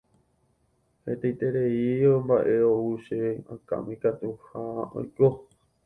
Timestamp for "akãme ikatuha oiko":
3.53-5.27